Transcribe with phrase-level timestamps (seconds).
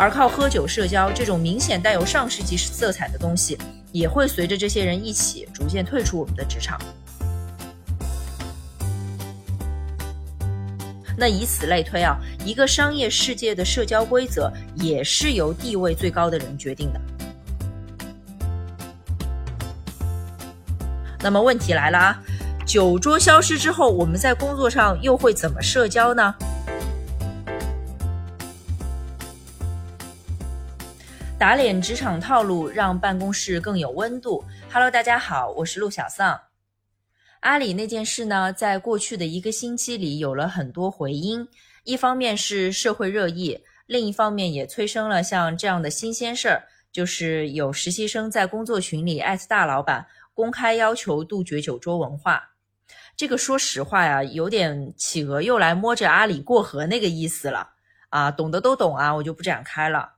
[0.00, 3.58] 而靠喝酒社交这种明显带有上世纪色彩的东西，
[3.92, 6.80] 也会随着这些人一起逐渐退出我们的职场。
[11.18, 12.16] 那以此类推啊，
[12.46, 17.00] 一个商业世界的社交规则也是由地位最高的人决定的。
[21.20, 22.22] 那么问题来了啊，
[22.64, 26.34] 酒桌消失之后，我们在工作上又会怎么社交呢？
[31.40, 34.44] 打脸职场套路，让办公室更有温度。
[34.70, 36.38] Hello，大家好，我是陆小丧。
[37.40, 41.48] 阿里那件事呢，在过去的一个星期里有了很多回音，
[41.84, 52.50] 一方面是社会热议，另一方面也催生了像这样的新鲜事儿，就是有实习生在工作群里艾特大老板，公开要求杜绝酒桌文化。
[53.16, 57.66] 这个说实话呀，有点企鹅又来摸着阿里过河那个意思了
[58.10, 60.16] 啊，懂的都懂啊，我就不展开了。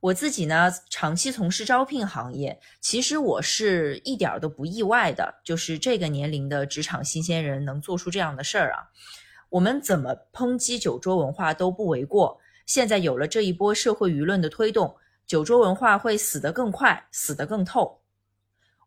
[0.00, 8.86] 我自己呢，长期从事招聘行业，其实我是一点儿都不意外的，就是这个年龄的职场新鲜人能做出这样的事儿啊。
[9.48, 12.40] 我们怎么抨击酒桌文化都不为过。
[12.64, 14.94] 现在有了这一波社会舆论的推动，
[15.26, 18.00] 酒桌文化会死得更快，死得更透。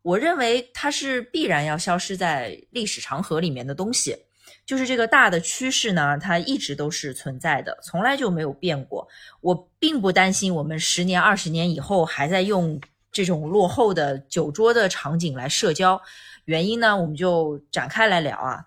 [0.00, 4.16] 我认为它是必然要消失在历史长河里面的东西。
[4.64, 9.06] 就是这个大的趋势呢，它一直都是存在的，从来就没有变过。
[9.40, 16.00] 我并不担心我们十年、二十年以后还在用这种落后的酒桌的场景来社交。
[16.44, 18.66] 原因呢，我们就展开来聊啊。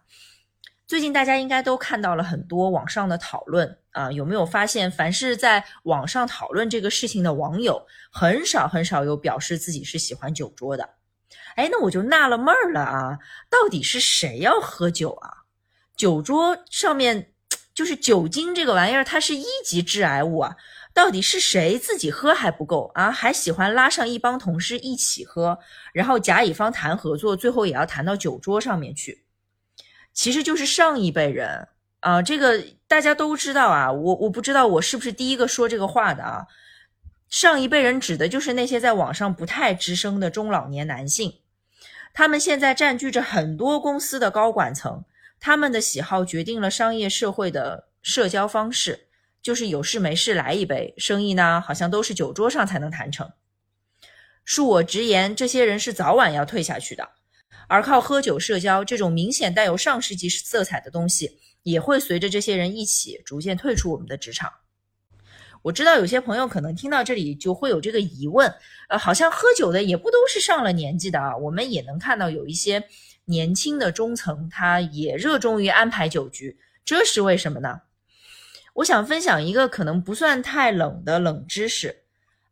[0.85, 10.88] 最近大家应该都看到了很多网上的讨论啊，有没有发现，凡是在网上讨论这个事情的网友，很少很少有表示自己是喜欢酒桌的。
[11.55, 13.17] 哎，那我就纳了闷儿了啊，
[13.49, 15.44] 到底是谁要喝酒啊？
[15.95, 17.31] 酒桌上面
[17.73, 20.55] 就是酒精这个玩意儿，它是一级致癌物啊！
[20.93, 23.11] 到底是谁自己喝还不够啊？
[23.11, 25.59] 还喜欢拉上一帮同事一起喝，
[25.94, 29.25] 然后甲乙方谈合作，最后也要谈到酒桌上面去。
[30.13, 31.67] 其实就是上一辈人
[32.00, 33.91] 啊，这个大家都知道啊。
[33.91, 36.47] 我我不知道我是不是第一个说这个话的啊。
[37.29, 41.39] 上一辈人指的就是那些在网上不太吱声的中老年男性，
[42.13, 45.03] 他们现在占据着很多公司的高管层。
[45.45, 49.09] 他们的喜好决定了商业社会的社交方式，
[49.44, 53.31] 就是有事没事来一杯，生意呢好像都是酒桌上才能谈成。
[54.44, 57.07] 恕我直言，这些人是早晚要退下去的，
[57.67, 64.51] 而靠喝酒社交这种明显带有上世纪色彩的东西，也会随着这些人一起逐渐退出我们的职场。
[65.66, 68.53] 我知道有些朋友可能听到这里就会有这个疑问，
[68.88, 72.88] 呃，好像喝酒的也不都是上了年纪的啊，我们也能看到有一些。
[73.28, 77.81] 年轻的中层，他也热衷于安排酒局，这是为什么呢？
[78.76, 82.03] 我想分享一个可能不算太冷的冷知识。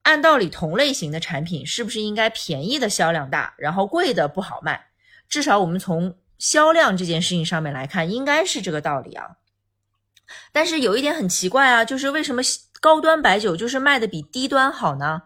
[0.02, 4.88] 按道理，同类型的产品是不是应该便宜的销量大，然后贵的不好卖？
[5.30, 9.38] 至少我们从销量这件事情上面来看，应该是这个道理啊。
[10.52, 12.42] 但是有一点很奇怪啊，就是为什么
[12.84, 15.22] 高端白酒就是卖的比低端好呢？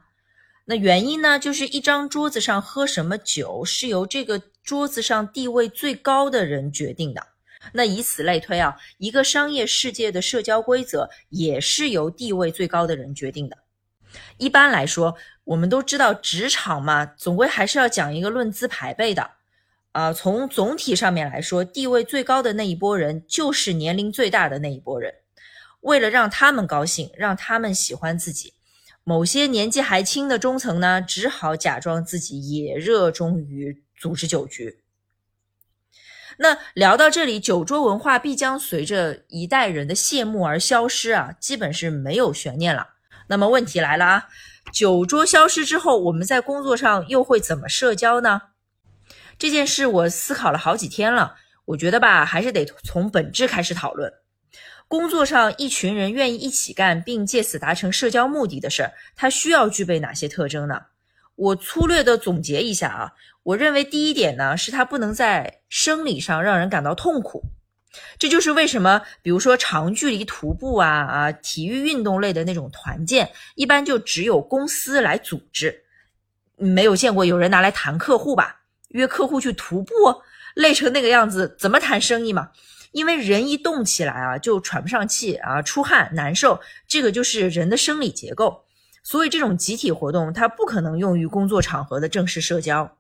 [0.66, 7.30] 那原因呢，就是一张桌子上喝什么酒是由这个桌子上地位最高的人决定的。
[7.74, 13.58] 那以此类推啊，一个商业世界的社交规则也是由地位最高的人决定的。
[14.38, 19.32] 一般来说，我们都知道职场嘛，总归还是要讲一个论资排辈的。
[19.94, 25.12] 啊，从总体上面来说，地位最高的那一波人就是年龄最大的那一波人。
[25.88, 28.54] 为了让他们高兴，让他们喜欢自己。
[29.06, 34.82] 某些年纪还轻的中层呢，只好假装自己也热衷于组织酒局。
[36.40, 42.90] 那聊到这里，酒桌文化必将随着一代人的谢幕而消失啊，基本是没有悬念了。
[43.30, 44.28] 那么问题来了啊，
[44.74, 48.42] 酒桌消失之后，我们在工作上又会怎么社交呢？
[49.40, 54.12] 这件事我思考了好几天了，我觉得吧，还是得从本质开始讨论。
[54.88, 60.82] 工作上一群人愿意一起干，并借此达成社交目的的事儿，它需要具备哪些特征呢？
[61.36, 63.14] 我粗略的总结一下啊，
[63.44, 67.44] 我认为第一点呢，是它不能在生理上让人感到痛苦。
[68.18, 75.84] 这就是为什么，比如说长距离徒步啊啊，体育运动类的那种团建，一般就只有公司来组织，
[76.56, 78.62] 没有见过有人拿来谈客户吧？
[78.90, 79.94] 约客户去徒步，
[80.56, 82.50] 累成那个样子，怎么谈生意嘛？
[82.98, 88.64] 因为人一动起来啊，就喘不上气啊，出汗难受，这个就是人的生理结构。
[89.04, 92.98] 所以这种集体活动它不可能用于工作场合的正式社交。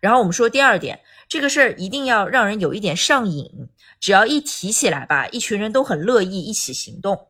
[0.00, 3.68] 然后我们说第二点，这个事儿一定要让人有一点上瘾，
[4.00, 7.28] 只要一提起来吧，一群人都很乐意一起行动。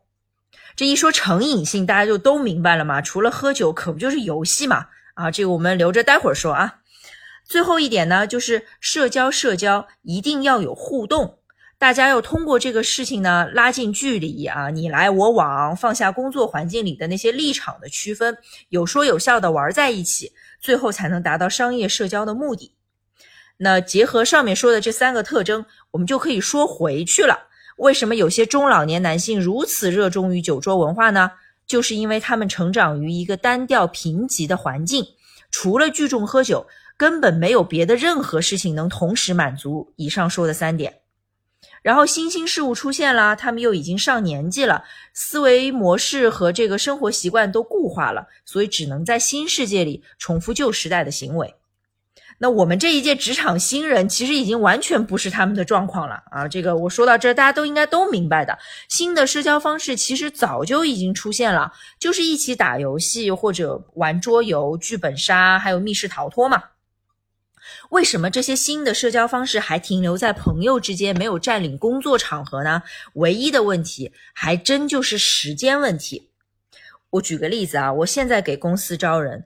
[0.77, 3.01] 这一说成瘾性，大家就都明白了嘛。
[3.01, 4.87] 除了喝酒，可不就是游戏嘛？
[5.15, 6.75] 啊，这个我们留着待会儿说啊。
[7.43, 11.39] 最后一点呢，就是社交，社交一定要有互动，
[11.81, 18.37] 大家要通过这个事情呢拉近距离啊，你来我往，放下工作环境里的那些立场的区分，
[18.69, 22.75] 有说有笑的玩在一起，最后才能达到商业社交的目的。
[23.57, 27.47] 那结合上面说的这三个特征，我们就可以说回去了。
[27.77, 31.31] 为什么有些中老年男性如此热衷于酒桌文化呢？
[31.65, 35.03] 就是因为他们成长于一个单调贫瘠的环境，
[35.49, 36.67] 除了聚众喝酒。
[36.95, 41.00] 根本没有别的任何事情能同时满足以上说的三点，
[41.81, 44.83] 然后新兴事物出现了，他们又已经上年纪了，
[45.13, 51.55] 思维模式和这个生活习惯都固化了，所以只能在新世界里重复旧时代的行为。
[52.37, 56.47] 那我们这一届职场新人其实已经完全不是他们的状况了啊！
[56.47, 58.57] 这个我说到这，大家都应该都明白的。
[58.89, 66.63] 新的社交方式其实早就已经出现了，就是一起打游戏或者玩桌游、剧本杀，还有密室逃脱嘛。
[67.89, 72.83] 为什么这些新的社交方式还停留在朋友之间，没有占领工作场合呢？
[73.13, 76.29] 唯一的问题还真就是时间问题。
[77.11, 79.43] 我举个例子啊，我现在给公司招人，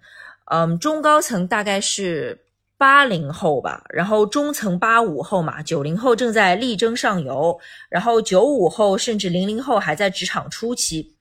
[0.51, 2.39] 嗯，中高层大概是
[2.77, 7.59] 八零后吧，然后中层八五后嘛，九零后正在力争上游，
[7.89, 11.14] 然后九五后甚至零零后还在职场初期。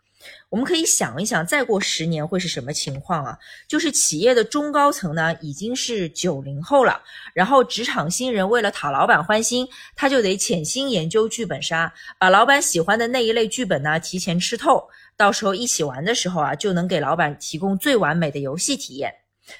[0.48, 3.38] 我们可以想一想，再过十年会是什么情况啊？
[3.66, 7.00] 就是企业的中高层呢，已经是九零后了，
[7.34, 9.66] 然后职场新人为了讨老板欢心，
[9.96, 19.12] 他就得潜心研究剧本杀，把老板喜欢的那一类剧本呢提前吃透，到时候一起玩的时候啊，就能给老板提供最完美的游戏体验。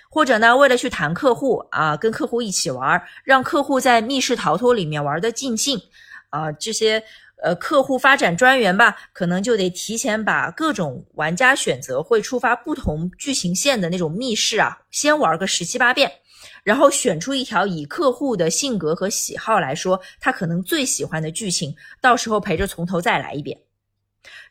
[0.09, 5.79] 或者呢，为了去谈客户啊，跟客户一起玩，让客户在密室逃脱里面玩的尽兴
[6.31, 7.03] 啊，这些。
[7.45, 16.11] 呃，客户发展专员吧，可能就得提前把各种玩家选择会触发不同剧情线的那种密室啊，先玩个十七八遍，
[16.63, 23.59] 然后选出一条以客户的性格和喜好来说，他可能最喜欢的剧情，到时候陪着从头再来一遍。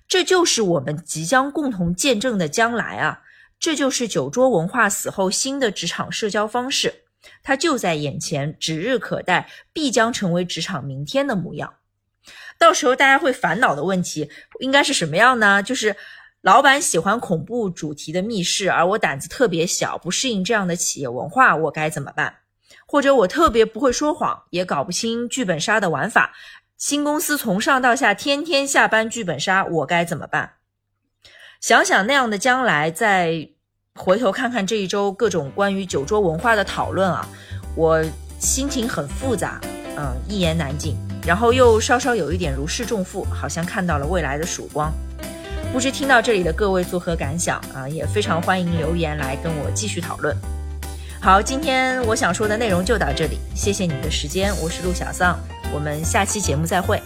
[0.08, 3.22] 这就是我们即将共同见证的将来啊！
[3.60, 6.94] 这就是酒桌文化死后新的职场社交方式，
[7.42, 11.74] 它就在眼前，指日可待，必将成为职场明天的模样。
[12.64, 14.30] 到时候大家会烦恼的问题
[14.62, 15.62] 应该是什么样呢？
[15.62, 15.94] 就是
[16.40, 22.34] 老板喜欢恐怖主题的密室，而我胆子特别小，不适应这样的企业文化，我该怎么办？
[22.88, 26.32] 或者我特别不会说谎，也搞不清剧本杀的玩法，
[26.78, 30.54] 新公司从上到下天天下班剧本杀，我该怎么办？
[31.60, 33.50] 想想那样的将来，再
[33.96, 37.28] 回头看看这一周各种关于酒桌文化的讨论啊，
[37.76, 38.02] 我
[38.40, 39.60] 心情很复杂，
[39.98, 40.98] 嗯，一言难尽。
[41.26, 44.92] 然后又稍稍有一点如释重负，好像看到了未来的曙光。
[45.72, 47.90] 不知听到这里的各位作何感想啊？
[47.90, 50.36] 也非常欢迎留言来跟我继续讨论。
[51.20, 55.40] 好，今天我想说的内容就到这里，谢谢你的时间，我是陆小桑，
[55.74, 57.02] 我们下期节目再会。